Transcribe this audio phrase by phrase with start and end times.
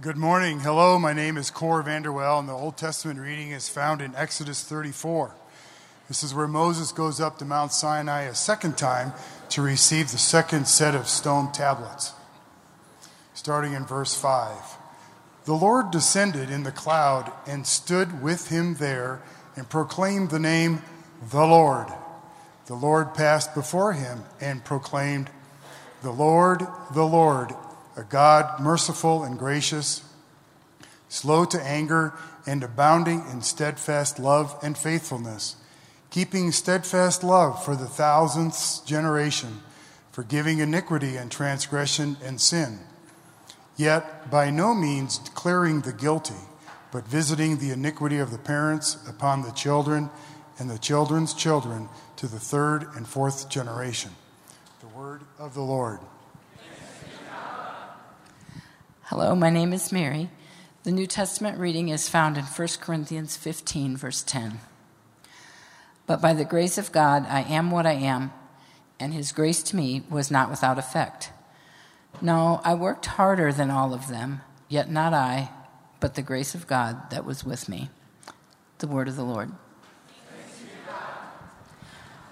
[0.00, 0.60] Good morning.
[0.60, 4.64] Hello, my name is Cor Vanderwell, and the Old Testament reading is found in Exodus
[4.64, 5.34] 34.
[6.08, 9.12] This is where Moses goes up to Mount Sinai a second time
[9.50, 12.14] to receive the second set of stone tablets.
[13.34, 14.56] Starting in verse 5.
[15.44, 19.20] The Lord descended in the cloud and stood with him there
[19.54, 20.80] and proclaimed the name,
[21.30, 21.88] the Lord.
[22.68, 25.28] The Lord passed before him and proclaimed,
[26.00, 27.54] The Lord, the Lord
[27.96, 30.02] a God merciful and gracious,
[31.08, 32.14] slow to anger,
[32.46, 35.56] and abounding in steadfast love and faithfulness,
[36.10, 39.60] keeping steadfast love for the thousandth generation,
[40.12, 42.78] forgiving iniquity and transgression and sin,
[43.76, 46.34] yet by no means declaring the guilty,
[46.92, 50.10] but visiting the iniquity of the parents upon the children
[50.58, 54.10] and the children's children to the third and fourth generation.
[54.80, 56.00] The word of the Lord.
[59.10, 60.30] Hello, my name is Mary.
[60.84, 64.60] The New Testament reading is found in 1 Corinthians 15, verse 10.
[66.06, 68.30] But by the grace of God, I am what I am,
[69.00, 71.32] and his grace to me was not without effect.
[72.22, 75.50] No, I worked harder than all of them, yet not I,
[75.98, 77.90] but the grace of God that was with me.
[78.78, 79.50] The word of the Lord.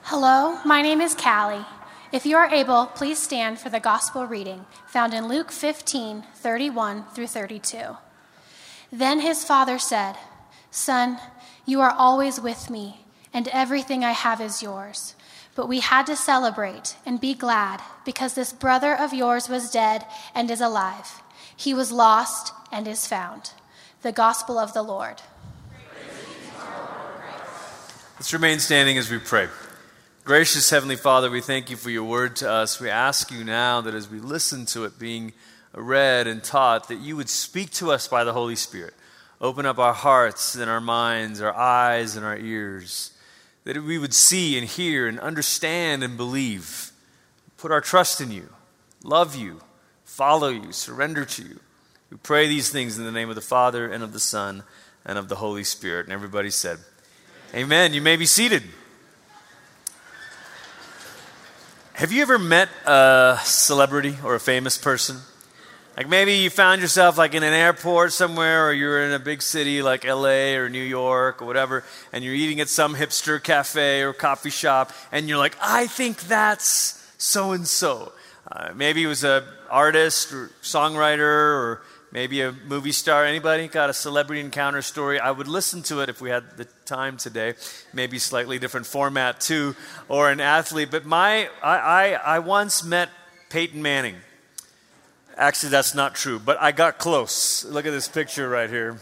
[0.03, 1.67] Hello, my name is Callie.
[2.11, 7.05] If you are able, please stand for the gospel reading found in Luke 15 31
[7.14, 7.98] through 32.
[8.91, 10.17] Then his father said,
[10.70, 11.19] Son,
[11.67, 15.14] you are always with me, and everything I have is yours.
[15.55, 20.06] But we had to celebrate and be glad because this brother of yours was dead
[20.34, 21.23] and is alive.
[21.55, 23.51] He was lost and is found.
[24.01, 25.20] The gospel of the Lord.
[28.14, 29.48] Let's remain standing as we pray.
[30.29, 32.79] Gracious Heavenly Father, we thank you for your word to us.
[32.79, 35.33] We ask you now that as we listen to it being
[35.73, 38.93] read and taught, that you would speak to us by the Holy Spirit.
[39.41, 43.12] Open up our hearts and our minds, our eyes and our ears,
[43.65, 46.92] that we would see and hear and understand and believe.
[47.57, 48.51] Put our trust in you,
[49.02, 49.63] love you,
[50.05, 51.58] follow you, surrender to you.
[52.11, 54.63] We pray these things in the name of the Father and of the Son
[55.07, 56.05] and of the Holy Spirit.
[56.05, 56.81] And everybody said,
[57.55, 57.95] Amen.
[57.95, 58.64] You may be seated.
[61.98, 65.17] Have you ever met a celebrity or a famous person?
[65.97, 69.42] Like maybe you found yourself like in an airport somewhere or you're in a big
[69.42, 71.83] city like LA or New York or whatever
[72.13, 76.20] and you're eating at some hipster cafe or coffee shop and you're like, "I think
[76.20, 78.13] that's so and so."
[78.77, 81.83] Maybe it was an artist or songwriter or
[82.13, 83.24] maybe a movie star.
[83.24, 85.20] Anybody got a celebrity encounter story?
[85.20, 87.55] I would listen to it if we had the time today.
[87.92, 89.77] Maybe slightly different format too,
[90.08, 90.91] or an athlete.
[90.91, 93.11] But my, I, I, I once met
[93.51, 94.17] Peyton Manning.
[95.36, 97.64] Actually, that's not true, but I got close.
[97.64, 98.98] Look at this picture right here.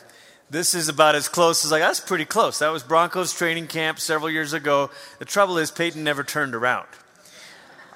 [0.49, 1.81] This is about as close as I.
[1.81, 2.61] That's pretty close.
[2.61, 4.91] That was Broncos training camp several years ago.
[5.19, 6.87] The trouble is, Peyton never turned around.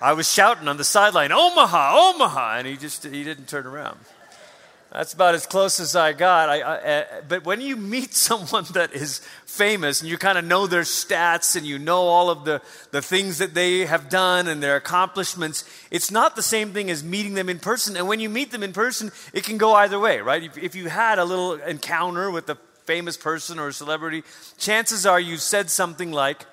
[0.03, 4.01] I was shouting on the sideline, Omaha, Omaha, and he just he didn't turn around.
[4.93, 6.49] That's about as close as I got.
[6.49, 10.45] I, I, uh, but when you meet someone that is famous and you kind of
[10.45, 14.49] know their stats and you know all of the, the things that they have done
[14.49, 17.97] and their accomplishments, it's not the same thing as meeting them in person.
[17.97, 20.43] And when you meet them in person, it can go either way, right?
[20.43, 24.25] If, if you had a little encounter with a famous person or a celebrity,
[24.59, 26.47] chances are you said something like,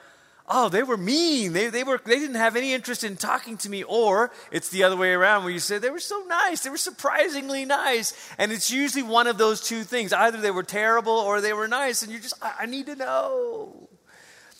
[0.47, 1.53] oh, they were mean.
[1.53, 3.84] They, they, were, they didn't have any interest in talking to me.
[3.84, 6.62] Or it's the other way around where you say, they were so nice.
[6.62, 8.13] They were surprisingly nice.
[8.38, 10.13] And it's usually one of those two things.
[10.13, 12.02] Either they were terrible or they were nice.
[12.02, 13.90] And you're just, I, I need to know.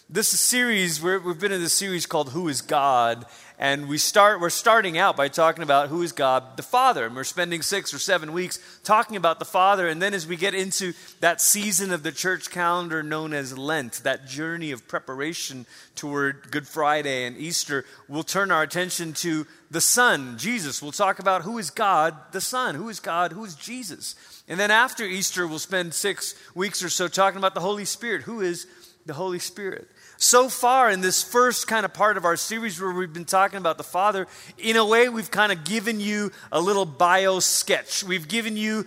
[0.10, 3.26] This is series, we have been in this series called Who is God?
[3.60, 7.06] And we start, we're starting out by talking about who is God the Father.
[7.06, 9.86] And we're spending six or seven weeks talking about the Father.
[9.86, 13.96] And then as we get into that season of the church calendar known as Lent,
[14.06, 15.66] that journey of preparation
[15.96, 20.82] toward Good Friday and Easter, we'll turn our attention to the Son, Jesus.
[20.82, 24.16] We'll talk about who is God the Son, who is God, who is Jesus.
[24.48, 28.22] And then after Easter, we'll spend six weeks or so talking about the Holy Spirit.
[28.22, 28.68] Who is
[29.06, 29.90] the Holy Spirit?
[30.20, 33.60] So far, in this first kind of part of our series where we've been talking
[33.60, 34.28] about the Father,
[34.58, 38.04] in a way, we've kind of given you a little bio sketch.
[38.04, 38.86] We've given you,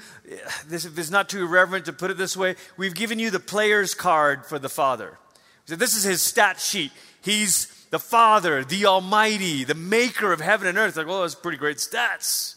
[0.66, 3.94] this, is not too irreverent to put it this way, we've given you the player's
[3.94, 5.18] card for the Father.
[5.66, 6.90] So this is his stat sheet.
[7.22, 10.96] He's the Father, the Almighty, the maker of heaven and earth.
[10.96, 12.56] Like, well, those pretty great stats.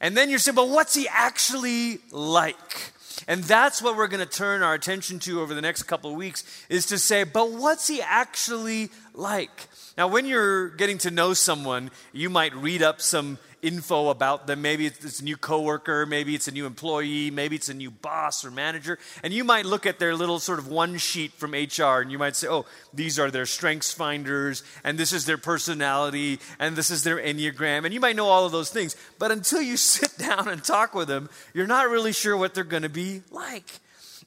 [0.00, 2.93] And then you're saying, but what's he actually like?
[3.26, 6.16] And that's what we're going to turn our attention to over the next couple of
[6.16, 9.68] weeks is to say, but what's he actually like?
[9.96, 14.62] Now, when you're getting to know someone, you might read up some info about them.
[14.62, 18.44] Maybe it's a new coworker, maybe it's a new employee, maybe it's a new boss
[18.44, 18.98] or manager.
[19.22, 22.18] And you might look at their little sort of one sheet from HR and you
[22.18, 26.90] might say, oh, these are their strengths finders, and this is their personality, and this
[26.90, 27.84] is their Enneagram.
[27.84, 28.96] And you might know all of those things.
[29.18, 32.64] But until you sit down and talk with them, you're not really sure what they're
[32.64, 33.80] going to be like.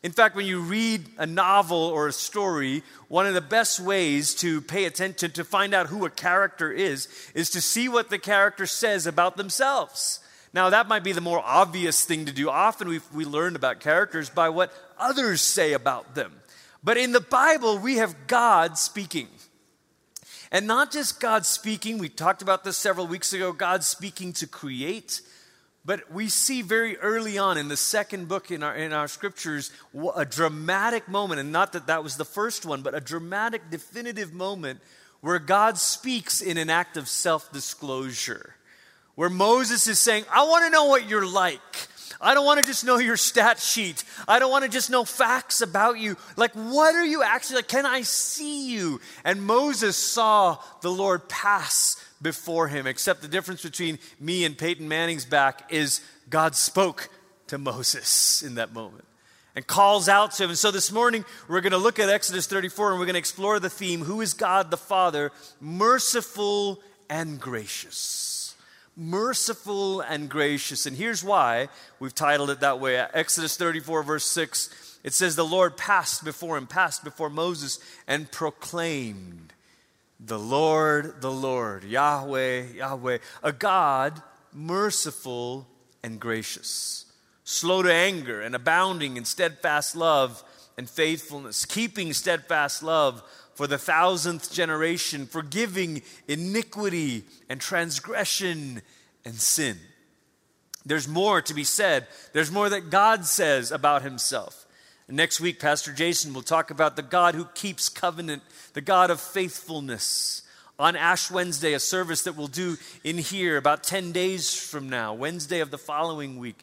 [0.04, 4.36] In fact, when you read a novel or a story, one of the best ways
[4.36, 8.20] to pay attention to find out who a character is is to see what the
[8.20, 10.20] character says about themselves.
[10.54, 12.50] Now, that might be the more obvious thing to do.
[12.50, 16.42] Often we we learn about characters by what others say about them.
[16.84, 19.28] But in the Bible, we have God speaking.
[20.52, 24.48] And not just God speaking, we talked about this several weeks ago, God speaking to
[24.48, 25.22] create,
[25.88, 29.72] but we see very early on in the second book in our, in our scriptures
[30.18, 34.34] a dramatic moment, and not that that was the first one, but a dramatic, definitive
[34.34, 34.81] moment
[35.22, 38.54] where God speaks in an act of self disclosure.
[39.16, 41.62] Where Moses is saying, I want to know what you're like.
[42.19, 44.04] I don't want to just know your stat sheet.
[44.28, 46.18] I don't want to just know facts about you.
[46.36, 47.69] Like, what are you actually like?
[47.69, 49.00] Can I see you?
[49.24, 54.88] And Moses saw the Lord pass before him, except the difference between me and Peyton
[54.88, 57.10] Manning's back is God spoke
[57.48, 59.06] to Moses in that moment
[59.56, 60.50] and calls out to him.
[60.52, 63.19] And so this morning, we're going to look at Exodus 34 and we're going to
[63.19, 66.80] explore the theme Who is God the Father, merciful
[67.10, 68.56] and gracious?
[68.96, 70.86] Merciful and gracious.
[70.86, 71.69] And here's why
[72.00, 75.00] we've titled it that way Exodus 34, verse 6.
[75.04, 79.54] It says, The Lord passed before him, passed before Moses, and proclaimed
[80.19, 84.22] the Lord, the Lord, Yahweh, Yahweh, a God
[84.54, 85.68] merciful
[86.04, 87.06] and gracious,
[87.44, 90.44] slow to anger and abounding in steadfast love
[90.78, 93.24] and faithfulness, keeping steadfast love
[93.56, 98.81] for the thousandth generation, forgiving iniquity and transgression
[99.25, 99.78] and sin.
[100.86, 102.08] There's more to be said.
[102.34, 104.67] There's more that God says about himself.
[105.09, 108.44] Next week, Pastor Jason will talk about the God who keeps covenant,
[108.74, 110.42] the God of faithfulness.
[110.77, 115.13] On Ash Wednesday, a service that we'll do in here about 10 days from now,
[115.13, 116.59] Wednesday of the following week,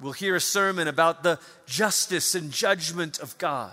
[0.00, 3.72] we'll hear a sermon about the justice and judgment of God.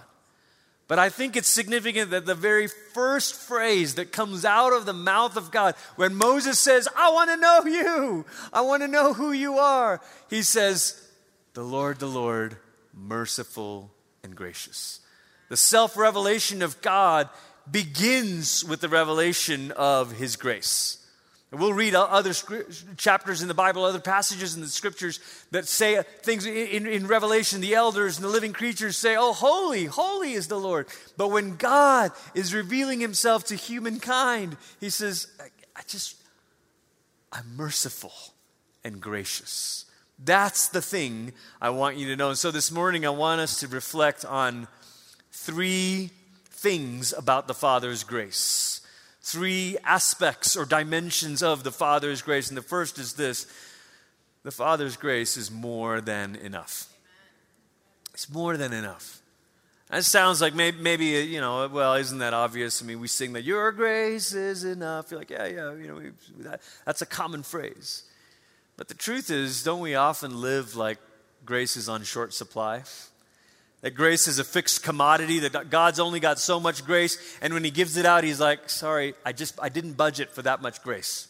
[0.87, 4.93] But I think it's significant that the very first phrase that comes out of the
[4.93, 9.13] mouth of God, when Moses says, I want to know you, I want to know
[9.13, 11.07] who you are, he says,
[11.53, 12.57] The Lord, the Lord,
[12.93, 13.91] merciful
[14.23, 14.99] and gracious.
[15.49, 17.29] The self revelation of God
[17.69, 21.03] begins with the revelation of His grace.
[21.51, 22.33] And we'll read other
[22.97, 25.21] chapters in the Bible, other passages in the scriptures
[25.51, 27.61] that say things in, in, Revelation.
[27.61, 30.87] The elders and the living creatures say, Oh, holy, holy is the Lord.
[31.15, 35.45] But when God is revealing himself to humankind, he says, I,
[35.77, 36.21] I just,
[37.31, 38.13] I'm merciful
[38.83, 39.85] and gracious.
[40.23, 42.29] That's the thing I want you to know.
[42.29, 44.67] And so this morning, I want us to reflect on
[45.31, 46.09] three
[46.49, 48.81] things about the Father's grace,
[49.21, 52.49] three aspects or dimensions of the Father's grace.
[52.49, 53.45] And the first is this
[54.43, 56.87] the Father's grace is more than enough.
[58.13, 59.21] It's more than enough.
[59.89, 62.81] That sounds like maybe, maybe, you know, well, isn't that obvious?
[62.81, 65.11] I mean, we sing that your grace is enough.
[65.11, 66.11] You're like, yeah, yeah, you know, we,
[66.43, 68.03] that, that's a common phrase.
[68.77, 70.99] But the truth is, don't we often live like
[71.45, 72.83] grace is on short supply?
[73.81, 77.63] That grace is a fixed commodity, that God's only got so much grace, and when
[77.63, 80.81] He gives it out, He's like, sorry, I just, I didn't budget for that much
[80.83, 81.27] grace.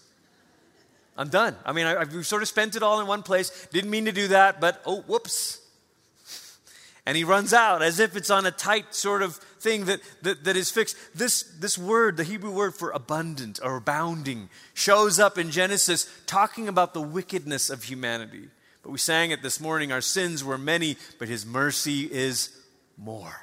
[1.18, 1.56] I'm done.
[1.66, 3.68] I mean, I, have sort of spent it all in one place.
[3.72, 5.62] Didn't mean to do that, but oh, whoops
[7.08, 10.44] and he runs out as if it's on a tight sort of thing that, that,
[10.46, 10.96] that is fixed.
[11.14, 16.70] This, this word, the Hebrew word for abundant or abounding, shows up in Genesis talking
[16.70, 18.48] about the wickedness of humanity.
[18.82, 22.58] But we sang it this morning our sins were many, but his mercy is
[22.98, 23.36] more.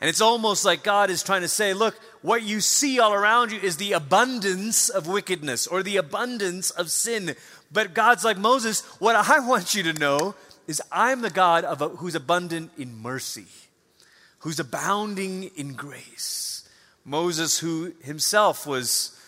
[0.00, 3.52] And it's almost like God is trying to say, look, what you see all around
[3.52, 7.36] you is the abundance of wickedness or the abundance of sin.
[7.72, 10.34] But God's like Moses, what I want you to know
[10.66, 13.46] is I'm the God of a, who's abundant in mercy,
[14.44, 16.68] who's abounding in grace.
[17.02, 19.18] Moses, who himself was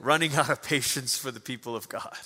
[0.00, 2.16] running out of patience for the people of God.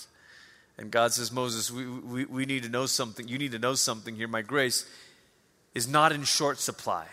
[0.79, 3.27] And God says, Moses, we, we, we need to know something.
[3.27, 4.29] You need to know something here.
[4.29, 4.89] My grace
[5.75, 7.07] is not in short supply,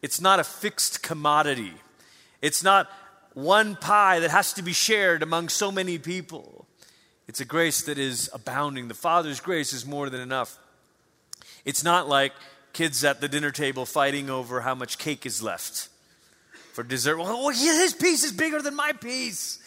[0.00, 1.74] it's not a fixed commodity,
[2.40, 2.90] it's not
[3.34, 6.66] one pie that has to be shared among so many people.
[7.28, 8.88] It's a grace that is abounding.
[8.88, 10.58] The Father's grace is more than enough.
[11.66, 12.32] It's not like
[12.72, 15.88] kids at the dinner table fighting over how much cake is left
[16.72, 17.18] for dessert.
[17.18, 19.58] Well, his piece is bigger than my piece.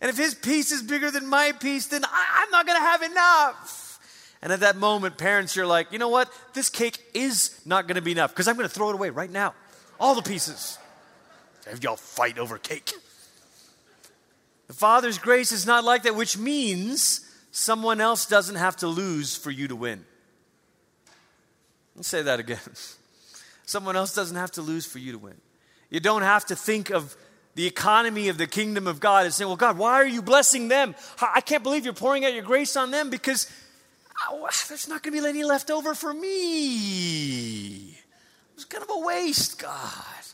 [0.00, 2.82] And if his piece is bigger than my piece, then I, am not going to
[2.82, 4.00] have enough.
[4.42, 6.28] And at that moment, parents, you're like, you know what?
[6.54, 9.10] This cake is not going to be enough because I'm going to throw it away
[9.10, 9.54] right now.
[10.00, 10.78] All the pieces.
[11.68, 12.92] Have y'all fight over cake.
[14.66, 17.20] The Father's grace is not like that, which means
[17.52, 20.04] someone else doesn't have to lose for you to win.
[21.96, 22.58] Let's say that again.
[23.66, 25.36] Someone else doesn't have to lose for you to win.
[25.90, 27.16] You don't have to think of
[27.54, 30.68] the economy of the kingdom of God and say, well, God, why are you blessing
[30.68, 30.94] them?
[31.20, 33.50] I can't believe you're pouring out your grace on them because
[34.68, 37.98] there's not going to be any left over for me.
[38.54, 40.24] It's kind of a waste, God.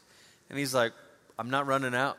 [0.48, 0.92] And he's like,
[1.38, 2.18] I'm not running out.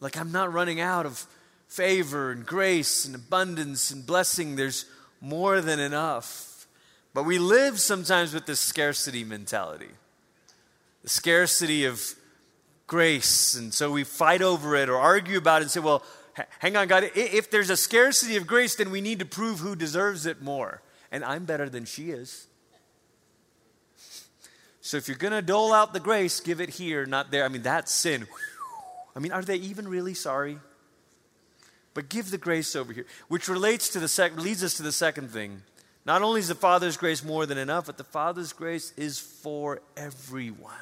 [0.00, 1.26] Like, I'm not running out of
[1.68, 4.56] favor and grace and abundance and blessing.
[4.56, 4.86] There's
[5.20, 6.55] more than enough.
[7.16, 9.88] But we live sometimes with this scarcity mentality
[11.02, 12.14] the scarcity of
[12.86, 13.54] grace.
[13.54, 16.02] And so we fight over it or argue about it and say, well,
[16.58, 19.74] hang on, God, if there's a scarcity of grace, then we need to prove who
[19.74, 20.82] deserves it more.
[21.10, 22.48] And I'm better than she is.
[24.82, 27.46] So if you're going to dole out the grace, give it here, not there.
[27.46, 28.26] I mean, that's sin.
[29.16, 30.58] I mean, are they even really sorry?
[31.94, 34.92] But give the grace over here, which relates to the sec- leads us to the
[34.92, 35.62] second thing.
[36.06, 39.80] Not only is the Father's grace more than enough, but the Father's grace is for
[39.96, 40.72] everyone.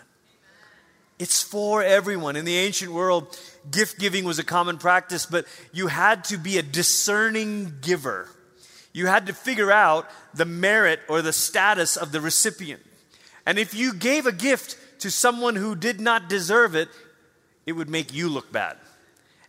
[1.18, 2.36] It's for everyone.
[2.36, 3.38] In the ancient world,
[3.70, 8.28] gift giving was a common practice, but you had to be a discerning giver.
[8.92, 12.82] You had to figure out the merit or the status of the recipient.
[13.46, 16.88] And if you gave a gift to someone who did not deserve it,
[17.64, 18.76] it would make you look bad.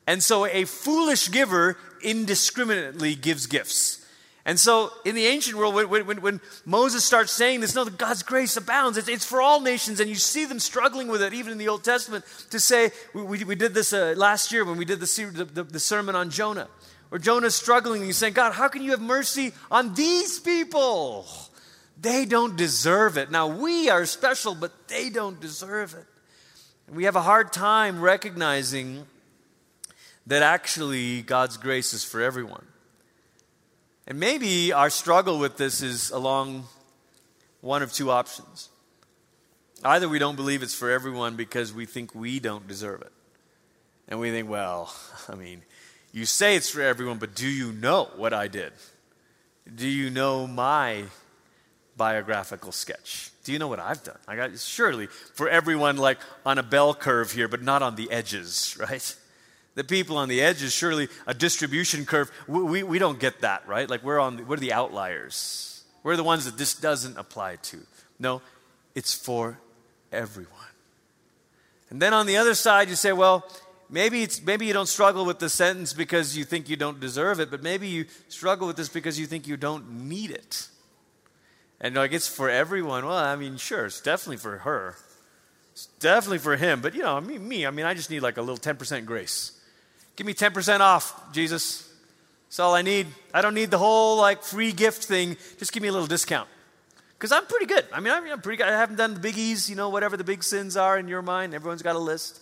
[0.08, 4.04] And so a foolish giver indiscriminately gives gifts.
[4.47, 8.21] And so, in the ancient world, when, when, when, Moses starts saying this, no, God's
[8.21, 8.95] grace abounds.
[8.95, 11.67] It's, it's, for all nations, and you see them struggling with it, even in the
[11.67, 14.99] Old Testament, to say, we, we, we did this uh, last year when we did
[14.99, 16.67] the, the, the sermon on Jonah,
[17.09, 21.25] where Jonah's struggling, and he's saying, God, how can you have mercy on these people?
[21.99, 23.31] They don't deserve it.
[23.31, 26.05] Now, we are special, but they don't deserve it.
[26.85, 29.07] And we have a hard time recognizing
[30.27, 32.67] that actually God's grace is for everyone.
[34.07, 36.65] And maybe our struggle with this is along
[37.62, 38.69] one of two options.
[39.83, 43.12] Either we don't believe it's for everyone because we think we don't deserve it.
[44.07, 44.93] And we think, well,
[45.29, 45.63] I mean,
[46.12, 48.74] you say it's for everyone, but do you know what I did?
[49.74, 51.05] Do you know my
[51.97, 53.31] biographical sketch?
[53.43, 54.17] Do you know what I've done?
[54.27, 58.12] I got surely for everyone like on a bell curve here, but not on the
[58.12, 59.15] edges, right?
[59.75, 63.67] The people on the edges, surely a distribution curve, we, we, we don't get that,
[63.67, 63.89] right?
[63.89, 65.84] Like we're, on, we're the outliers.
[66.01, 67.79] We're the ones that this doesn't apply to.
[68.17, 68.41] No,
[68.94, 69.60] it's for
[70.12, 70.51] everyone.
[71.89, 73.46] And then on the other side, you say, well,
[73.89, 77.39] maybe, it's, maybe you don't struggle with the sentence because you think you don't deserve
[77.39, 80.70] it, but maybe you struggle with this because you think you don't need it.
[81.82, 83.05] And like it's for everyone.
[83.05, 84.96] Well, I mean, sure, it's definitely for her.
[85.74, 86.82] It's definitely for him.
[86.82, 89.54] But you know, mean, me, I mean, I just need like a little 10% grace.
[90.15, 91.89] Give me 10% off, Jesus.
[92.48, 93.07] That's all I need.
[93.34, 95.36] I don't need the whole like free gift thing.
[95.57, 96.48] Just give me a little discount.
[97.17, 97.86] Because I'm pretty good.
[97.91, 98.67] I mean, I'm pretty good.
[98.67, 101.53] I haven't done the biggies, you know, whatever the big sins are in your mind.
[101.53, 102.39] Everyone's got a list.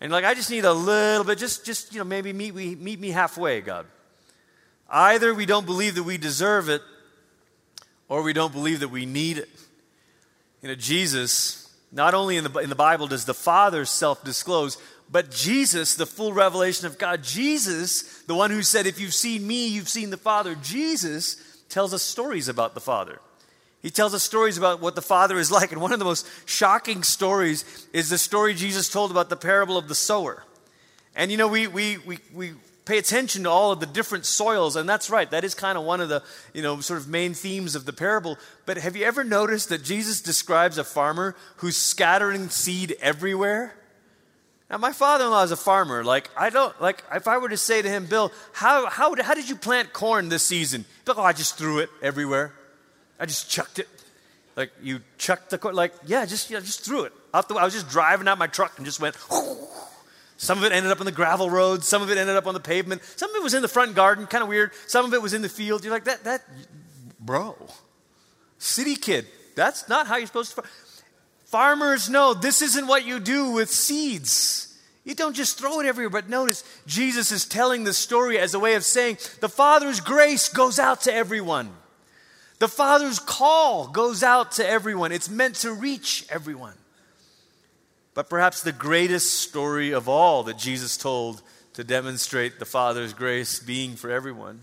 [0.00, 2.74] And like, I just need a little bit, just, just you know, maybe meet, we,
[2.74, 3.86] meet me halfway, God.
[4.88, 6.82] Either we don't believe that we deserve it,
[8.08, 9.48] or we don't believe that we need it.
[10.62, 14.78] You know, Jesus, not only in the, in the Bible does the Father self disclose,
[15.10, 19.46] but Jesus, the full revelation of God, Jesus, the one who said, If you've seen
[19.46, 21.36] me, you've seen the Father, Jesus
[21.68, 23.20] tells us stories about the Father.
[23.82, 25.70] He tells us stories about what the Father is like.
[25.72, 29.78] And one of the most shocking stories is the story Jesus told about the parable
[29.78, 30.44] of the sower.
[31.14, 32.52] And you know, we, we, we, we
[32.84, 35.30] pay attention to all of the different soils, and that's right.
[35.30, 36.22] That is kind of one of the,
[36.52, 38.38] you know, sort of main themes of the parable.
[38.64, 43.74] But have you ever noticed that Jesus describes a farmer who's scattering seed everywhere?
[44.68, 46.02] Now, my father-in-law is a farmer.
[46.02, 49.34] Like, I don't like if I were to say to him, Bill, how how how
[49.34, 50.84] did you plant corn this season?
[51.06, 52.52] Like, oh, I just threw it everywhere.
[53.18, 53.88] I just chucked it.
[54.56, 55.76] Like you chucked the corn.
[55.76, 57.54] Like, yeah, just yeah, just threw it out the.
[57.54, 59.16] I was just driving out my truck and just went.
[59.30, 59.56] Whoo.
[60.38, 61.82] Some of it ended up on the gravel road.
[61.82, 63.02] Some of it ended up on the pavement.
[63.16, 64.72] Some of it was in the front garden, kind of weird.
[64.86, 65.82] Some of it was in the field.
[65.82, 66.42] You're like that that,
[67.20, 67.56] bro,
[68.58, 69.26] city kid.
[69.54, 70.62] That's not how you're supposed to.
[71.46, 74.76] Farmers know this isn't what you do with seeds.
[75.04, 78.58] You don't just throw it everywhere, but notice Jesus is telling the story as a
[78.58, 81.70] way of saying the Father's grace goes out to everyone.
[82.58, 85.12] The Father's call goes out to everyone.
[85.12, 86.74] It's meant to reach everyone.
[88.14, 91.42] But perhaps the greatest story of all that Jesus told
[91.74, 94.62] to demonstrate the Father's grace being for everyone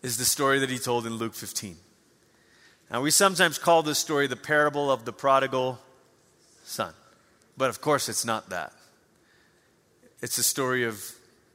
[0.00, 1.76] is the story that he told in Luke 15.
[2.92, 5.80] Now, we sometimes call this story the parable of the prodigal
[6.62, 6.92] son.
[7.56, 8.74] But of course, it's not that.
[10.20, 11.02] It's a story of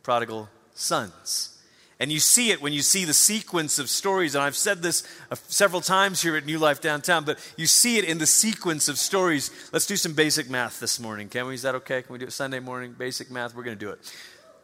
[0.01, 1.61] prodigal sons.
[1.99, 4.33] And you see it when you see the sequence of stories.
[4.33, 7.99] And I've said this uh, several times here at New Life Downtown, but you see
[7.99, 9.51] it in the sequence of stories.
[9.71, 11.29] Let's do some basic math this morning.
[11.29, 11.53] Can we?
[11.53, 12.01] Is that okay?
[12.01, 12.95] Can we do it Sunday morning?
[12.97, 13.53] Basic math?
[13.55, 13.99] We're going to do it.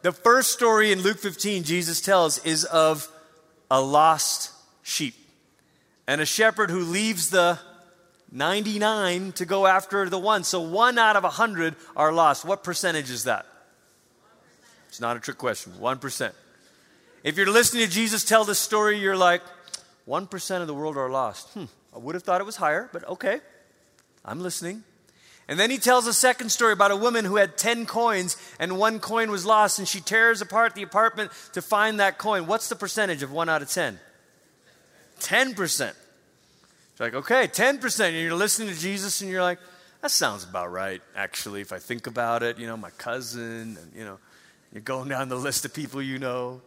[0.02, 3.08] The first story in Luke 15 Jesus tells is of
[3.70, 4.50] a lost
[4.82, 5.14] sheep
[6.06, 7.58] and a shepherd who leaves the
[8.30, 10.44] 99 to go after the one.
[10.44, 12.44] So one out of a 100 are lost.
[12.44, 13.46] What percentage is that?
[14.88, 15.72] It's not a trick question.
[15.80, 16.32] 1%.
[17.22, 19.42] If you're listening to Jesus tell this story, you're like,
[20.08, 21.48] 1% of the world are lost.
[21.50, 23.40] Hmm, I would have thought it was higher, but okay.
[24.24, 24.84] I'm listening.
[25.48, 28.78] And then he tells a second story about a woman who had 10 coins and
[28.78, 32.46] one coin was lost, and she tears apart the apartment to find that coin.
[32.46, 33.98] What's the percentage of 1 out of 10?
[35.20, 35.92] 10%.
[36.92, 38.08] It's like, okay, 10%.
[38.08, 39.58] And you're listening to Jesus and you're like,
[40.00, 42.58] that sounds about right, actually, if I think about it.
[42.58, 44.18] You know, my cousin, and, you know,
[44.72, 46.60] you're going down the list of people you know.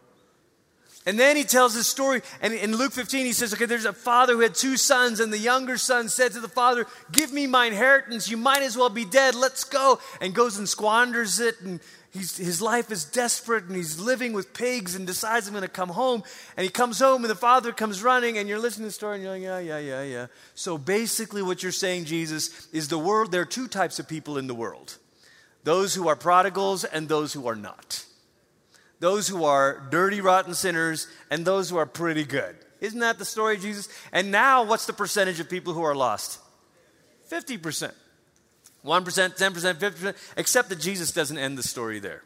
[1.05, 3.93] And then he tells this story, and in Luke 15, he says, Okay, there's a
[3.93, 7.47] father who had two sons, and the younger son said to the father, Give me
[7.47, 8.29] my inheritance.
[8.29, 9.35] You might as well be dead.
[9.35, 9.99] Let's go.
[10.19, 11.79] And goes and squanders it, and
[12.13, 15.89] his life is desperate, and he's living with pigs, and decides, I'm going to come
[15.89, 16.23] home.
[16.55, 19.15] And he comes home, and the father comes running, and you're listening to the story,
[19.15, 20.27] and you're like, Yeah, yeah, yeah, yeah.
[20.55, 24.37] So basically, what you're saying, Jesus, is the world, there are two types of people
[24.37, 24.97] in the world
[25.63, 28.05] those who are prodigals and those who are not
[28.99, 32.55] those who are dirty, rotten sinners, and those who are pretty good.
[32.81, 33.89] Isn't that the story Jesus?
[34.11, 36.39] And now, what's the percentage of people who are lost?
[37.31, 37.93] 50%.
[38.85, 42.23] 1%, 10%, 50%, except that Jesus doesn't end the story there.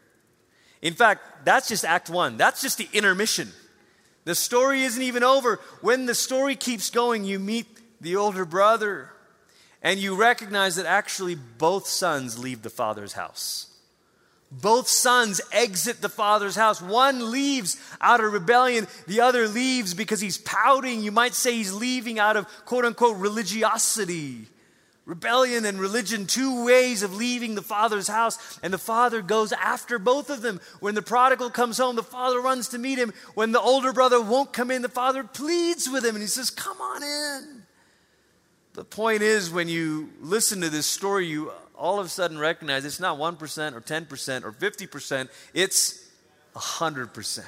[0.80, 2.36] In fact, that's just act one.
[2.36, 3.50] That's just the intermission.
[4.24, 5.60] The story isn't even over.
[5.80, 7.66] When the story keeps going, you meet
[8.00, 9.10] the older brother
[9.82, 13.68] and you recognize that actually both sons leave the father's house.
[14.50, 16.82] Both sons exit the father's house.
[16.82, 21.02] One leaves out of rebellion, the other leaves because he's pouting.
[21.02, 24.46] You might say he's leaving out of quote unquote religiosity.
[25.04, 28.58] Rebellion and religion, two ways of leaving the father's house.
[28.62, 30.60] And the father goes after both of them.
[30.80, 33.12] When the prodigal comes home, the father runs to meet him.
[33.34, 36.50] When the older brother won't come in, the father pleads with him and he says,
[36.50, 37.62] Come on in.
[38.74, 42.84] The point is, when you listen to this story, you all of a sudden recognize
[42.84, 46.08] it's not 1% or 10% or 50%, it's
[46.54, 47.44] 100%.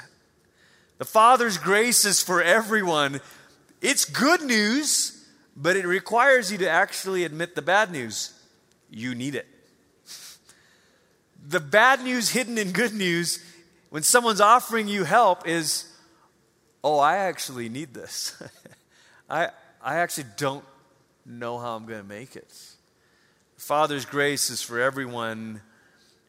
[0.98, 3.20] The Father's grace is for everyone.
[3.80, 5.23] It's good news,
[5.56, 8.32] but it requires you to actually admit the bad news.
[8.90, 9.46] You need it.
[11.46, 13.44] The bad news hidden in good news
[13.90, 15.86] when someone's offering you help is,
[16.82, 18.42] oh, I actually need this.
[19.30, 19.50] I,
[19.82, 20.64] I actually don't
[21.26, 22.52] know how I'm going to make it.
[23.56, 25.60] Father's grace is for everyone,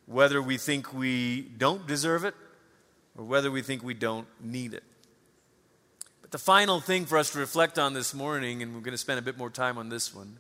[0.06, 2.36] whether we think we don't deserve it
[3.18, 4.84] or whether we think we don't need it.
[6.36, 9.20] The final thing for us to reflect on this morning, and we're going to spend
[9.20, 10.38] a bit more time on this one,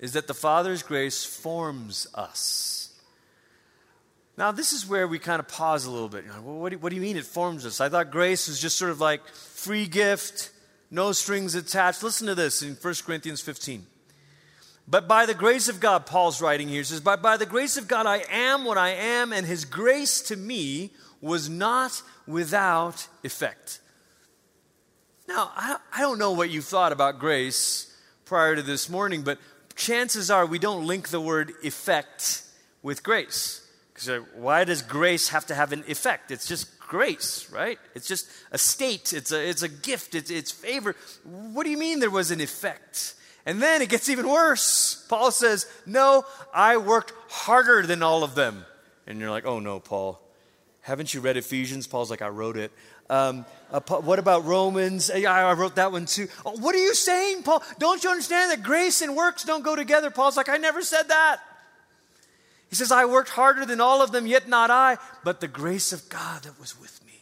[0.00, 3.00] is that the Father's grace forms us.
[4.36, 6.24] Now, this is where we kind of pause a little bit.
[6.42, 7.80] Well, what, do, what do you mean it forms us?
[7.80, 10.50] I thought grace was just sort of like free gift,
[10.90, 12.02] no strings attached.
[12.02, 13.86] Listen to this in 1 Corinthians 15.
[14.88, 17.86] But by the grace of God, Paul's writing here, says, But by the grace of
[17.86, 20.90] God, I am what I am, and his grace to me
[21.20, 23.80] was not without effect.
[25.30, 29.38] Now, I don't know what you thought about grace prior to this morning, but
[29.76, 32.42] chances are we don't link the word effect
[32.82, 33.64] with grace.
[33.94, 36.32] Because why does grace have to have an effect?
[36.32, 37.78] It's just grace, right?
[37.94, 40.96] It's just a state, it's a, it's a gift, it's, it's favor.
[41.22, 43.14] What do you mean there was an effect?
[43.46, 45.06] And then it gets even worse.
[45.08, 48.66] Paul says, No, I worked harder than all of them.
[49.06, 50.20] And you're like, Oh no, Paul.
[50.82, 51.86] Haven't you read Ephesians?
[51.86, 52.72] Paul's like, I wrote it.
[53.10, 55.10] Um, uh, what about Romans?
[55.10, 56.28] I wrote that one too.
[56.46, 57.62] Oh, what are you saying, Paul?
[57.78, 60.10] Don't you understand that grace and works don't go together?
[60.10, 61.40] Paul's like, I never said that.
[62.68, 65.92] He says, I worked harder than all of them, yet not I, but the grace
[65.92, 67.12] of God that was with me.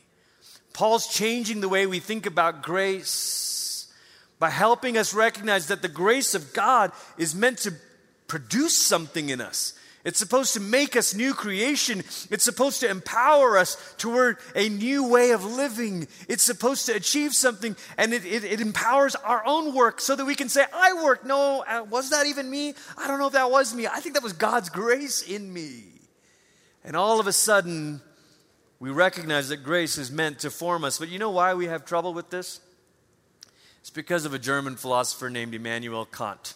[0.74, 3.90] Paul's changing the way we think about grace
[4.38, 7.72] by helping us recognize that the grace of God is meant to
[8.28, 9.72] produce something in us.
[10.04, 12.00] It's supposed to make us new creation.
[12.30, 16.06] It's supposed to empower us toward a new way of living.
[16.28, 20.24] It's supposed to achieve something, and it, it, it empowers our own work so that
[20.24, 21.26] we can say, I work.
[21.26, 22.74] No, uh, was that even me?
[22.96, 23.86] I don't know if that was me.
[23.86, 25.82] I think that was God's grace in me.
[26.84, 28.00] And all of a sudden,
[28.80, 30.98] we recognize that grace is meant to form us.
[30.98, 32.60] But you know why we have trouble with this?
[33.80, 36.54] It's because of a German philosopher named Immanuel Kant.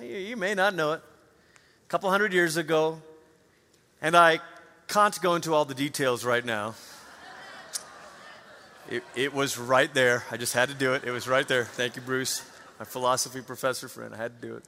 [0.00, 1.02] You may not know it.
[1.90, 3.02] Couple hundred years ago,
[4.00, 4.38] and I
[4.86, 6.76] can't go into all the details right now.
[8.88, 10.22] It, it, was right there.
[10.30, 11.02] I just had to do it.
[11.02, 11.64] It was right there.
[11.64, 12.48] Thank you, Bruce,
[12.78, 14.14] my philosophy professor friend.
[14.14, 14.64] I had to do it.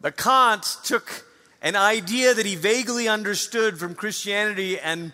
[0.00, 1.26] But Kant took
[1.60, 5.12] an idea that he vaguely understood from Christianity and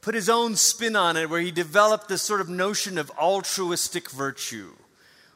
[0.00, 4.10] put his own spin on it, where he developed this sort of notion of altruistic
[4.10, 4.70] virtue,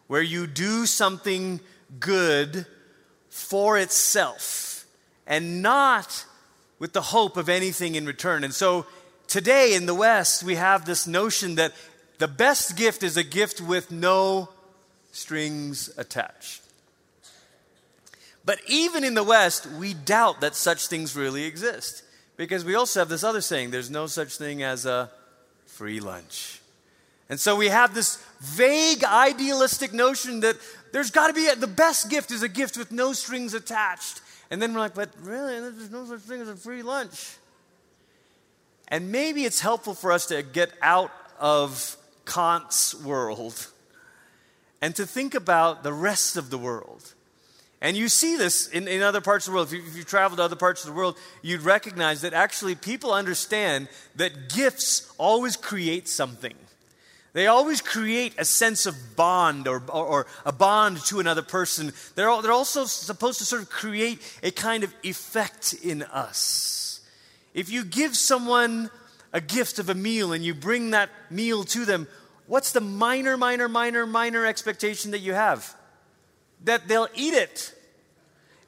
[0.06, 1.60] where you do something
[1.98, 2.66] good
[3.28, 4.86] for itself
[5.26, 6.24] and not
[6.78, 8.44] with the hope of anything in return.
[8.44, 8.86] And so
[9.28, 11.72] today in the West, we have this notion that
[12.18, 14.48] the best gift is a gift with no
[15.12, 16.62] strings attached.
[18.44, 22.02] But even in the West, we doubt that such things really exist.
[22.36, 25.10] Because we also have this other saying there's no such thing as a
[25.66, 26.60] free lunch.
[27.28, 30.56] And so we have this vague idealistic notion that
[30.92, 34.20] there's got to be a, the best gift is a gift with no strings attached.
[34.50, 37.36] And then we're like, but really, there's no such thing as a free lunch.
[38.88, 43.68] And maybe it's helpful for us to get out of Kant's world
[44.82, 47.14] and to think about the rest of the world.
[47.80, 49.68] And you see this in, in other parts of the world.
[49.68, 52.74] If you, if you travel to other parts of the world, you'd recognize that actually
[52.74, 56.54] people understand that gifts always create something.
[57.32, 61.92] They always create a sense of bond or, or, or, a bond to another person.
[62.14, 67.00] They're, all, they're also supposed to sort of create a kind of effect in us.
[67.54, 68.90] If you give someone
[69.32, 72.06] a gift of a meal and you bring that meal to them,
[72.46, 75.74] what's the minor, minor, minor, minor expectation that you have?
[76.64, 77.74] that they'll eat it.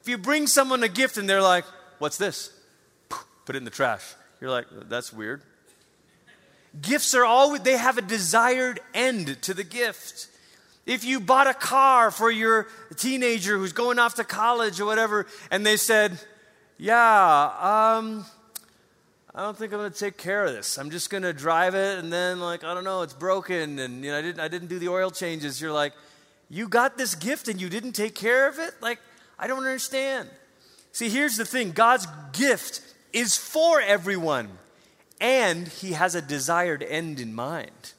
[0.01, 1.65] If you bring someone a gift and they're like,
[1.97, 2.51] What's this?
[3.09, 4.15] Put it in the trash.
[4.41, 5.41] You're like, That's weird.
[6.81, 10.27] Gifts are always, they have a desired end to the gift.
[10.85, 15.25] If you bought a car for your teenager who's going off to college or whatever,
[15.49, 16.19] and they said,
[16.77, 16.97] Yeah,
[17.59, 18.25] um,
[19.33, 20.77] I don't think I'm going to take care of this.
[20.77, 24.03] I'm just going to drive it, and then, like, I don't know, it's broken, and
[24.03, 25.59] you know, I didn't, I didn't do the oil changes.
[25.59, 25.93] You're like,
[26.49, 28.73] you got this gift and you didn't take care of it?
[28.81, 28.99] Like,
[29.39, 30.29] I don't understand.
[30.91, 34.49] See, here's the thing God's gift is for everyone,
[35.19, 37.93] and He has a desired end in mind.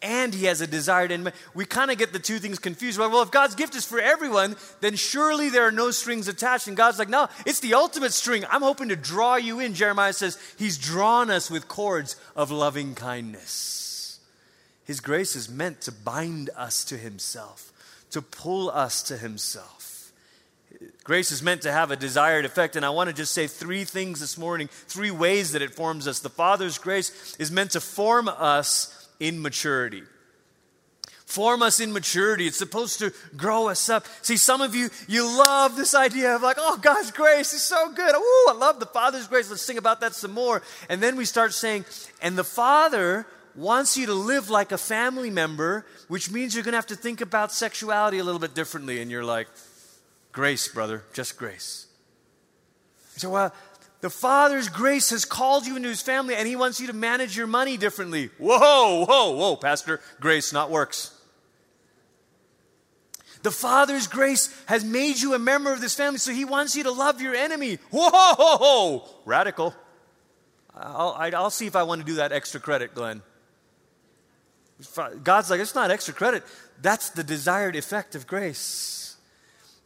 [0.00, 1.32] And He has a desired end.
[1.54, 2.98] We kind of get the two things confused.
[2.98, 6.66] Well, if God's gift is for everyone, then surely there are no strings attached.
[6.66, 8.44] And God's like, no, it's the ultimate string.
[8.50, 9.74] I'm hoping to draw you in.
[9.74, 14.18] Jeremiah says, He's drawn us with cords of loving kindness.
[14.84, 17.72] His grace is meant to bind us to Himself,
[18.10, 19.91] to pull us to Himself.
[21.04, 23.84] Grace is meant to have a desired effect, and I want to just say three
[23.84, 26.20] things this morning, three ways that it forms us.
[26.20, 30.04] The Father's grace is meant to form us in maturity.
[31.26, 32.46] Form us in maturity.
[32.46, 34.06] It's supposed to grow us up.
[34.20, 37.90] See, some of you, you love this idea of like, oh, God's grace is so
[37.92, 38.14] good.
[38.14, 39.48] Ooh, I love the Father's grace.
[39.48, 40.62] Let's sing about that some more.
[40.88, 41.86] And then we start saying,
[42.20, 46.72] and the Father wants you to live like a family member, which means you're going
[46.72, 49.00] to have to think about sexuality a little bit differently.
[49.00, 49.48] And you're like,
[50.32, 51.86] grace, brother, just grace.
[53.16, 53.54] So, well,
[54.00, 57.36] the Father's grace has called you into His family, and He wants you to manage
[57.36, 58.30] your money differently.
[58.38, 61.16] Whoa, whoa, whoa, Pastor, grace, not works.
[63.42, 66.84] The Father's grace has made you a member of this family, so He wants you
[66.84, 67.78] to love your enemy.
[67.90, 69.08] Whoa, whoa, whoa.
[69.24, 69.74] radical.
[70.74, 73.22] I'll, I'll see if I want to do that extra credit, Glenn.
[75.22, 76.44] God's like, it's not extra credit.
[76.80, 79.01] That's the desired effect of grace.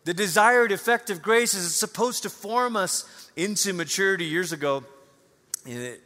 [0.07, 4.27] The desired effect of grace is supposed to form us into maturity.
[4.27, 4.85] Years ago,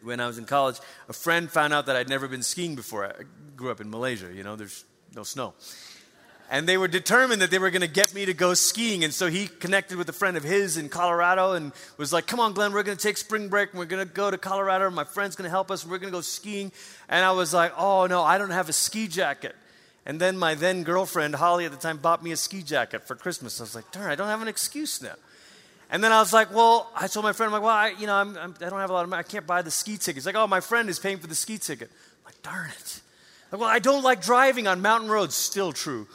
[0.03, 0.77] when I was in college,
[1.11, 3.05] a friend found out that I'd never been skiing before.
[3.07, 3.23] I
[3.57, 5.53] grew up in Malaysia, you know, there's no snow
[6.51, 9.05] and they were determined that they were going to get me to go skiing.
[9.05, 12.41] And so he connected with a friend of his in Colorado and was like, Come
[12.41, 14.91] on, Glenn, we're going to take spring break and we're going to go to Colorado.
[14.91, 15.85] My friend's going to help us.
[15.85, 16.73] And we're going to go skiing.
[17.09, 19.55] And I was like, Oh, no, I don't have a ski jacket.
[20.07, 23.15] And then my then girlfriend, Holly, at the time, bought me a ski jacket for
[23.15, 23.61] Christmas.
[23.61, 25.15] I was like, Darn, I don't have an excuse now.
[25.91, 28.07] And then I was like, well, I told my friend, I'm like, well, I, you
[28.07, 29.21] know, I'm, I'm, I do not have a lot of money.
[29.21, 30.15] I can't buy the ski ticket.
[30.15, 31.91] He's like, oh, my friend is paying for the ski ticket.
[31.91, 33.01] I'm like, darn it.
[33.51, 35.35] Like, well, I don't like driving on mountain roads.
[35.35, 36.07] Still true.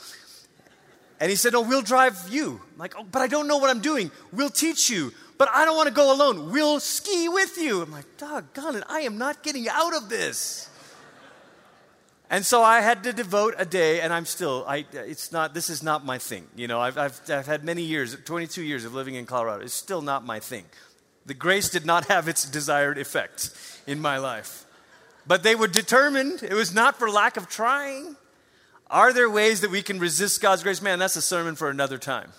[1.19, 2.61] And he said, No, we'll drive you.
[2.73, 4.11] I'm like, oh, but I don't know what I'm doing.
[4.31, 5.13] We'll teach you.
[5.37, 6.51] But I don't want to go alone.
[6.51, 7.81] We'll ski with you.
[7.81, 10.69] I'm like, doggone it, I am not getting out of this.
[12.29, 15.69] And so I had to devote a day, and I'm still, I, it's not, this
[15.69, 16.47] is not my thing.
[16.55, 19.63] You know, I've, I've, I've had many years, 22 years of living in Colorado.
[19.63, 20.65] It's still not my thing.
[21.25, 23.51] The grace did not have its desired effect
[23.85, 24.65] in my life.
[25.27, 26.43] But they were determined.
[26.43, 28.15] It was not for lack of trying.
[28.89, 30.81] Are there ways that we can resist God's grace?
[30.81, 32.31] Man, that's a sermon for another time.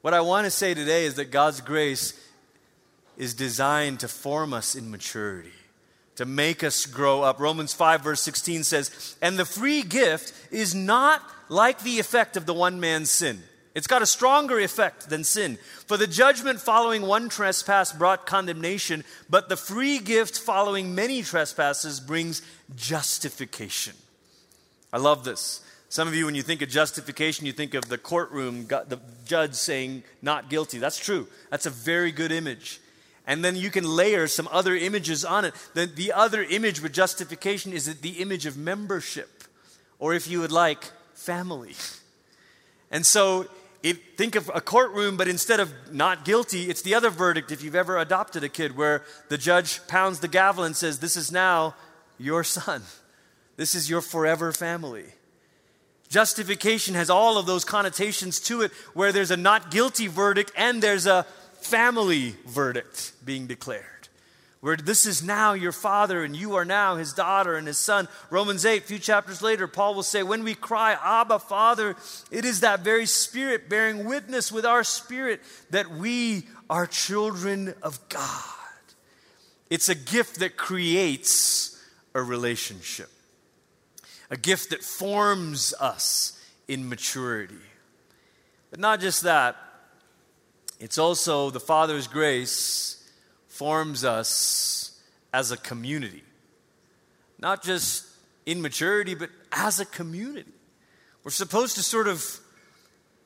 [0.00, 2.18] What I want to say today is that God's grace
[3.16, 5.52] is designed to form us in maturity,
[6.16, 7.40] to make us grow up.
[7.40, 12.46] Romans 5, verse 16 says, And the free gift is not like the effect of
[12.46, 13.42] the one man's sin.
[13.74, 15.58] It's got a stronger effect than sin.
[15.86, 22.00] For the judgment following one trespass brought condemnation, but the free gift following many trespasses
[22.00, 22.40] brings
[22.74, 23.92] justification.
[24.94, 25.60] I love this.
[25.90, 29.54] Some of you, when you think of justification, you think of the courtroom, the judge
[29.54, 30.78] saying, not guilty.
[30.78, 31.28] That's true.
[31.50, 32.80] That's a very good image.
[33.26, 35.54] And then you can layer some other images on it.
[35.74, 39.44] The, the other image with justification is the image of membership,
[39.98, 40.84] or if you would like,
[41.14, 41.74] family.
[42.90, 43.48] And so
[43.82, 47.62] it, think of a courtroom, but instead of not guilty, it's the other verdict if
[47.62, 51.32] you've ever adopted a kid where the judge pounds the gavel and says, This is
[51.32, 51.74] now
[52.18, 52.82] your son.
[53.56, 55.04] This is your forever family.
[56.08, 60.82] Justification has all of those connotations to it where there's a not guilty verdict and
[60.82, 61.26] there's a
[61.66, 63.96] family verdict being declared
[64.66, 68.08] where this is now your father and you are now his daughter and his son.
[68.30, 71.94] Romans 8, a few chapters later, Paul will say, When we cry, Abba, Father,
[72.32, 78.00] it is that very spirit bearing witness with our spirit that we are children of
[78.08, 78.42] God.
[79.70, 81.80] It's a gift that creates
[82.12, 83.10] a relationship,
[84.30, 87.54] a gift that forms us in maturity.
[88.70, 89.56] But not just that,
[90.78, 93.10] it's also the Father's grace
[93.48, 95.00] forms us
[95.32, 96.22] as a community.
[97.38, 98.06] Not just
[98.44, 100.52] in maturity, but as a community.
[101.24, 102.40] We're supposed to sort of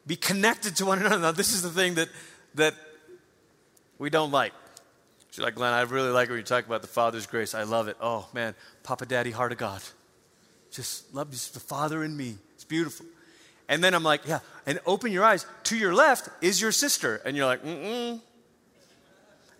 [0.06, 1.18] be connected to one another.
[1.18, 2.08] Now, this is the thing that,
[2.54, 2.74] that
[3.98, 4.52] we don't like.
[5.30, 7.54] She's like, Glenn, I really like when you talk about the Father's grace.
[7.54, 7.96] I love it.
[8.00, 9.80] Oh, man, Papa, Daddy, heart of God.
[10.72, 12.36] Just love just the Father in me.
[12.54, 13.06] It's beautiful.
[13.70, 15.46] And then I'm like, yeah, and open your eyes.
[15.64, 17.22] To your left is your sister.
[17.24, 18.20] And you're like, mm mm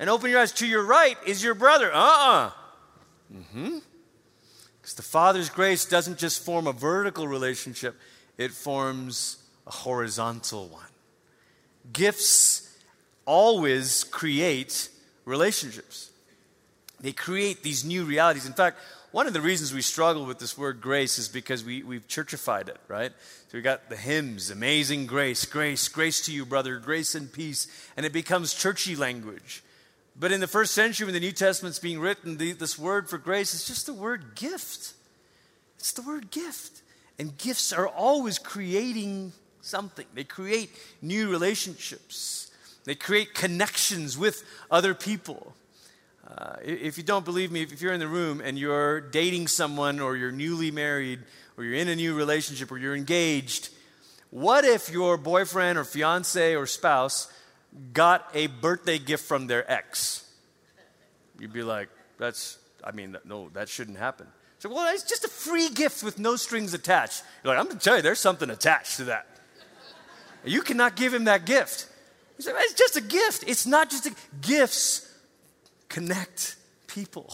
[0.01, 0.53] and open your eyes.
[0.53, 1.93] To your right is your brother.
[1.93, 2.47] Uh uh-uh.
[2.47, 2.51] uh.
[3.33, 3.79] Mm-hmm.
[4.81, 7.95] Because the Father's grace doesn't just form a vertical relationship,
[8.37, 10.83] it forms a horizontal one.
[11.93, 12.77] Gifts
[13.27, 14.89] always create
[15.25, 16.11] relationships,
[16.99, 18.47] they create these new realities.
[18.47, 18.79] In fact,
[19.13, 22.69] one of the reasons we struggle with this word grace is because we, we've churchified
[22.69, 23.11] it, right?
[23.49, 27.67] So we got the hymns, amazing grace, grace, grace to you, brother, grace and peace,
[27.97, 29.63] and it becomes churchy language.
[30.19, 33.19] But in the first century, when the New Testament's being written, the, this word for
[33.19, 34.93] grace is just the word gift.
[35.77, 36.83] It's the word gift.
[37.19, 40.71] And gifts are always creating something, they create
[41.03, 42.51] new relationships,
[42.85, 45.55] they create connections with other people.
[46.37, 49.99] Uh, if you don't believe me, if you're in the room and you're dating someone
[49.99, 51.21] or you're newly married
[51.57, 53.71] or you're in a new relationship or you're engaged,
[54.31, 57.33] what if your boyfriend or fiance or spouse
[57.93, 60.27] got a birthday gift from their ex.
[61.39, 61.89] You'd be like,
[62.19, 64.27] that's, I mean, no, that shouldn't happen.
[64.59, 67.23] So, well, it's just a free gift with no strings attached.
[67.43, 69.27] You're like, I'm going to tell you, there's something attached to that.
[70.45, 71.87] You cannot give him that gift.
[72.39, 73.45] Said, it's just a gift.
[73.47, 75.10] It's not just a, gifts
[75.91, 77.31] connect people.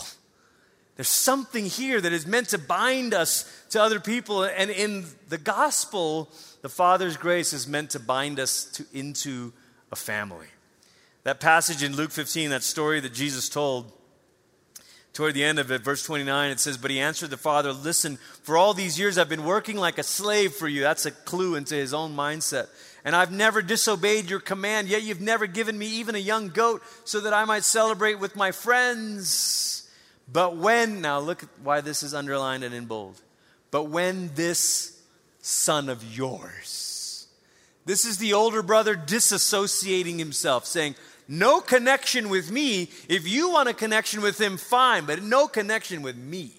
[0.96, 4.44] There's something here that is meant to bind us to other people.
[4.44, 6.30] And in the gospel,
[6.62, 9.52] the Father's grace is meant to bind us to, into
[9.92, 10.46] a family.
[11.24, 13.92] That passage in Luke 15, that story that Jesus told,
[15.12, 18.16] toward the end of it, verse 29, it says, But he answered the father, Listen,
[18.42, 20.80] for all these years I've been working like a slave for you.
[20.80, 22.68] That's a clue into his own mindset.
[23.06, 26.82] And I've never disobeyed your command, yet you've never given me even a young goat
[27.04, 29.88] so that I might celebrate with my friends.
[30.30, 33.22] But when, now look at why this is underlined and in bold.
[33.70, 35.00] But when this
[35.40, 37.28] son of yours,
[37.84, 40.96] this is the older brother disassociating himself, saying,
[41.28, 42.90] No connection with me.
[43.08, 46.50] If you want a connection with him, fine, but no connection with me.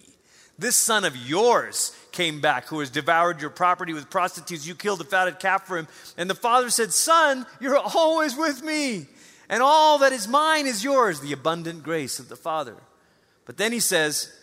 [0.60, 4.65] This son of yours came back who has devoured your property with prostitutes.
[4.65, 5.88] You killed a fatted calf for him.
[6.17, 9.06] And the father said, Son, you're always with me,
[9.50, 12.76] and all that is mine is yours, the abundant grace of the Father.
[13.46, 14.34] But then he says,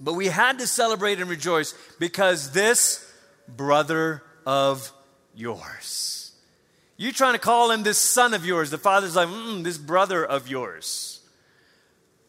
[0.00, 3.08] But we had to celebrate and rejoice because this
[3.48, 4.92] brother of
[5.34, 6.32] yours.
[6.96, 8.70] You're trying to call him this son of yours.
[8.70, 11.20] The father's like, mm, this brother of yours.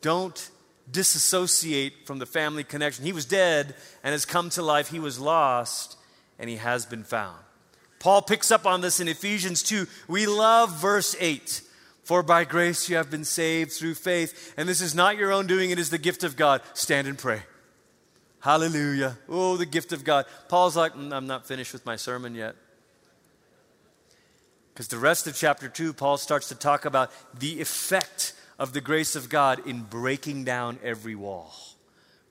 [0.02, 0.50] Don't
[0.90, 3.06] disassociate from the family connection.
[3.06, 4.90] He was dead and has come to life.
[4.90, 5.98] He was lost
[6.40, 7.38] and he has been found.
[8.00, 9.88] Paul picks up on this in Ephesians 2.
[10.08, 11.62] We love verse 8.
[12.04, 15.46] For by grace you have been saved through faith, and this is not your own
[15.46, 16.62] doing, it is the gift of God.
[16.74, 17.42] Stand and pray.
[18.40, 19.18] Hallelujah.
[19.28, 20.26] Oh, the gift of God.
[20.48, 22.56] Paul's like, mm, I'm not finished with my sermon yet.
[24.74, 28.82] Because the rest of chapter 2, Paul starts to talk about the effect of the
[28.82, 31.54] grace of God in breaking down every wall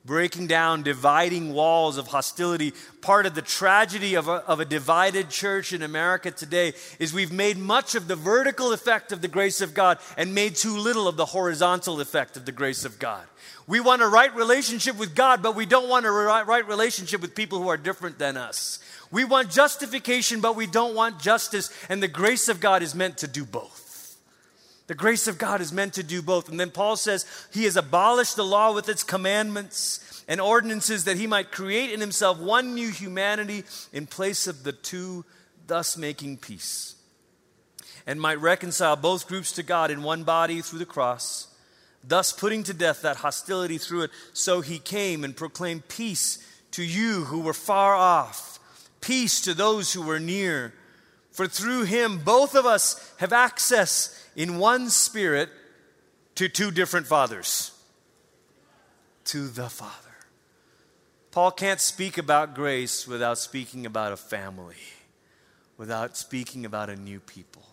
[0.06, 2.72] breaking down, dividing walls of hostility.
[3.00, 7.32] Part of the tragedy of a, of a divided church in America today is we've
[7.32, 11.08] made much of the vertical effect of the grace of God and made too little
[11.08, 13.26] of the horizontal effect of the grace of God.
[13.66, 17.34] We want a right relationship with God, but we don't want a right relationship with
[17.34, 18.78] people who are different than us.
[19.10, 23.18] We want justification, but we don't want justice, and the grace of God is meant
[23.18, 23.86] to do both.
[24.87, 26.49] The grace of God is meant to do both.
[26.49, 31.16] And then Paul says he has abolished the law with its commandments and ordinances that
[31.16, 35.25] he might create in himself one new humanity in place of the two,
[35.66, 36.94] thus making peace.
[38.07, 41.49] And might reconcile both groups to God in one body through the cross,
[42.05, 44.11] thus putting to death that hostility through it.
[44.33, 46.38] So he came and proclaimed peace
[46.72, 48.61] to you who were far off,
[49.01, 50.72] peace to those who were near.
[51.33, 55.49] For through him, both of us have access in one spirit
[56.37, 57.72] to two different fathers.
[59.25, 59.92] To the Father.
[61.33, 64.77] Paul can't speak about grace without speaking about a family,
[65.77, 67.66] without speaking about a new people.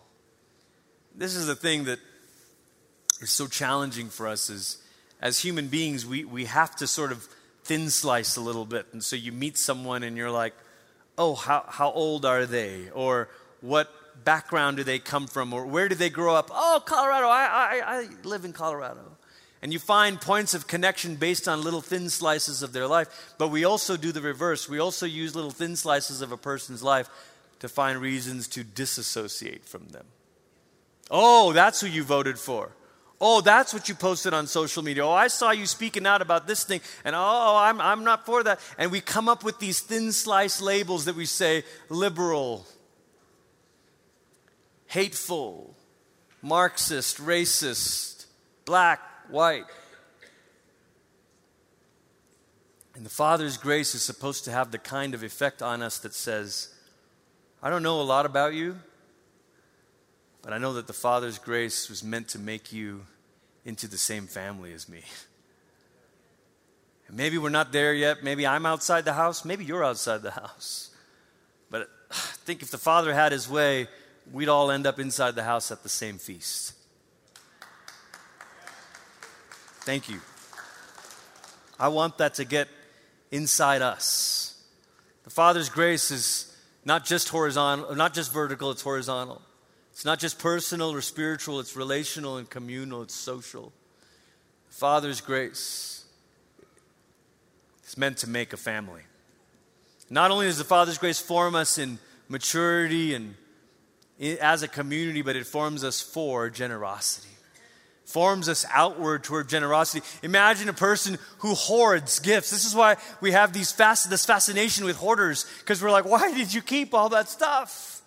[1.14, 2.00] This is the thing that
[3.20, 4.78] is so challenging for us as,
[5.20, 6.04] as human beings.
[6.04, 7.28] We, we have to sort of
[7.62, 8.86] thin slice a little bit.
[8.92, 10.54] And so you meet someone and you're like,
[11.16, 12.90] oh, how, how old are they?
[12.90, 13.28] Or
[13.60, 13.88] what
[14.24, 16.50] background do they come from or where did they grow up?
[16.52, 17.28] Oh, Colorado.
[17.28, 19.16] I, I, I live in Colorado.
[19.62, 23.34] And you find points of connection based on little thin slices of their life.
[23.38, 24.68] But we also do the reverse.
[24.68, 27.08] We also use little thin slices of a person's life
[27.60, 30.04] to find reasons to disassociate from them.
[31.10, 32.72] Oh, that's who you voted for.
[33.20, 35.06] Oh, that's what you posted on social media.
[35.06, 36.82] Oh, I saw you speaking out about this thing.
[37.04, 38.60] And oh, I'm, I'm not for that.
[38.76, 42.66] And we come up with these thin slice labels that we say liberal,
[44.94, 45.74] hateful,
[46.40, 48.26] Marxist, racist,
[48.64, 49.64] black, white.
[52.94, 56.14] And the Father's grace is supposed to have the kind of effect on us that
[56.14, 56.72] says,
[57.60, 58.78] I don't know a lot about you,
[60.42, 63.04] but I know that the Father's grace was meant to make you
[63.64, 65.02] into the same family as me.
[67.08, 68.22] And maybe we're not there yet.
[68.22, 69.44] Maybe I'm outside the house.
[69.44, 70.90] Maybe you're outside the house.
[71.68, 73.88] But I think if the Father had his way,
[74.32, 76.74] we'd all end up inside the house at the same feast.
[79.80, 80.20] Thank you.
[81.78, 82.68] I want that to get
[83.30, 84.62] inside us.
[85.24, 89.42] The Father's grace is not just horizontal, not just vertical, it's horizontal.
[89.92, 93.72] It's not just personal or spiritual, it's relational and communal, it's social.
[94.68, 96.04] The Father's grace
[97.86, 99.02] is meant to make a family.
[100.10, 103.34] Not only does the Father's grace form us in maturity and
[104.20, 107.28] as a community, but it forms us for generosity.
[108.04, 110.06] Forms us outward toward generosity.
[110.22, 112.50] Imagine a person who hoards gifts.
[112.50, 116.32] This is why we have these fast, this fascination with hoarders, because we're like, why
[116.32, 118.02] did you keep all that stuff?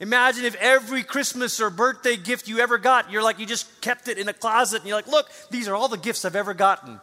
[0.00, 4.08] Imagine if every Christmas or birthday gift you ever got, you're like, you just kept
[4.08, 6.52] it in a closet and you're like, look, these are all the gifts I've ever
[6.52, 7.00] gotten.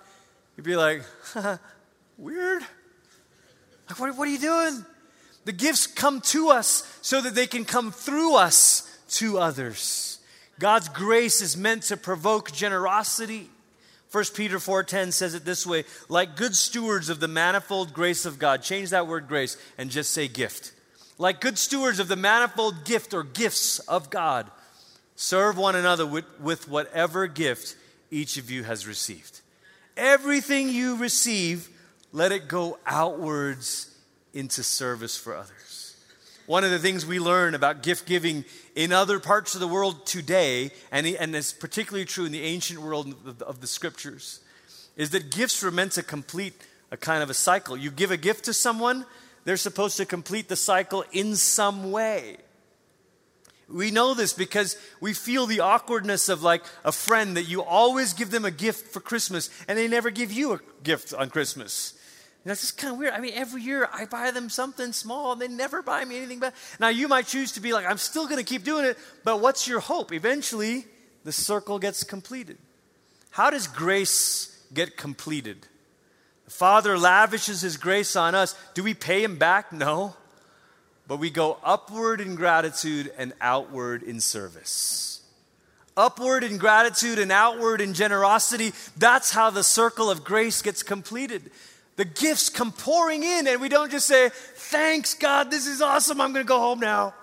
[0.58, 1.04] You'd be like,
[2.18, 2.62] weird.
[3.90, 4.86] Like, what, what are you doing?
[5.46, 10.20] The gifts come to us so that they can come through us to others.
[10.60, 13.50] God's grace is meant to provoke generosity.
[14.12, 18.40] 1 Peter 4:10 says it this way, like good stewards of the manifold grace of
[18.40, 18.62] God.
[18.62, 20.72] Change that word grace and just say gift.
[21.18, 24.50] Like good stewards of the manifold gift or gifts of God,
[25.16, 27.76] serve one another with, with whatever gift
[28.12, 29.42] each of you has received.
[29.98, 31.70] Everything you receive,
[32.12, 33.93] let it go outwards
[34.34, 35.96] into service for others.
[36.46, 38.44] One of the things we learn about gift giving
[38.76, 42.82] in other parts of the world today, and, and it's particularly true in the ancient
[42.82, 44.42] world of the, of the scriptures,
[44.98, 46.54] is that gifts were meant to complete
[46.92, 47.78] a kind of a cycle.
[47.78, 49.06] You give a gift to someone,
[49.46, 52.38] they're supposed to complete the cycle in some way.
[53.70, 58.14] We know this because we feel the awkwardness of like a friend that you always
[58.14, 61.94] give them a gift for Christmas and they never give you a gift on Christmas.
[62.46, 63.14] It's just kind of weird.
[63.14, 66.40] I mean, every year I buy them something small and they never buy me anything
[66.40, 68.98] But Now, you might choose to be like, I'm still going to keep doing it,
[69.24, 70.12] but what's your hope?
[70.12, 70.86] Eventually,
[71.24, 72.58] the circle gets completed.
[73.32, 75.68] How does grace get completed?
[76.46, 78.56] The Father lavishes His grace on us.
[78.74, 79.72] Do we pay Him back?
[79.72, 80.16] No.
[81.08, 85.22] But we go upward in gratitude and outward in service.
[85.96, 88.74] Upward in gratitude and outward in generosity.
[88.98, 91.52] That's how the circle of grace gets completed.
[91.96, 96.20] The gifts come pouring in, and we don't just say, Thanks, God, this is awesome,
[96.20, 97.14] I'm going to go home now.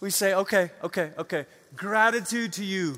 [0.00, 1.46] We say, Okay, okay, okay.
[1.76, 2.96] Gratitude to you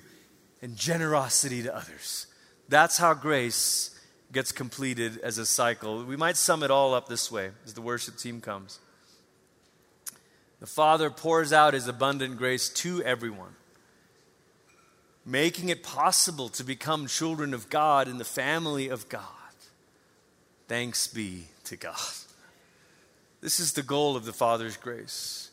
[0.63, 2.27] and generosity to others.
[2.69, 3.99] That's how grace
[4.33, 6.05] gets completed as a cycle.
[6.05, 8.79] We might sum it all up this way as the worship team comes.
[10.61, 13.57] The Father pours out his abundant grace to everyone,
[15.25, 19.40] making it possible to become children of God in the family of God.
[20.71, 21.99] Thanks be to God.
[23.41, 25.51] This is the goal of the Father's grace.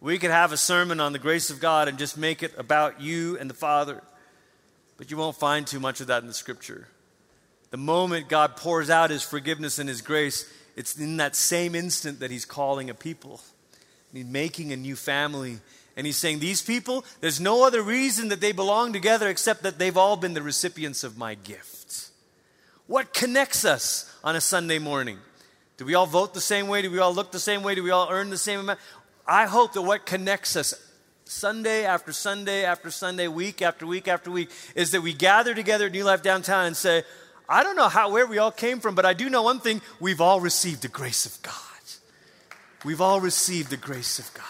[0.00, 2.98] We could have a sermon on the grace of God and just make it about
[2.98, 4.02] you and the Father,
[4.96, 6.88] but you won't find too much of that in the scripture.
[7.72, 12.20] The moment God pours out his forgiveness and his grace, it's in that same instant
[12.20, 13.42] that he's calling a people.
[14.14, 15.58] He's making a new family.
[15.94, 19.78] And he's saying, These people, there's no other reason that they belong together except that
[19.78, 22.08] they've all been the recipients of my gift.
[22.86, 25.18] What connects us on a Sunday morning?
[25.76, 26.82] Do we all vote the same way?
[26.82, 27.74] Do we all look the same way?
[27.74, 28.80] Do we all earn the same amount?
[29.26, 30.74] I hope that what connects us
[31.26, 35.86] Sunday after Sunday after Sunday, week after week after week, is that we gather together
[35.86, 37.02] at New Life Downtown and say,
[37.48, 39.82] I don't know how, where we all came from, but I do know one thing
[40.00, 41.54] we've all received the grace of God.
[42.84, 44.44] We've all received the grace of God.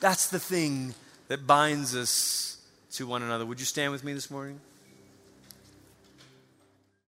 [0.00, 0.94] That's the thing
[1.28, 2.58] that binds us
[2.92, 3.46] to one another.
[3.46, 4.60] Would you stand with me this morning?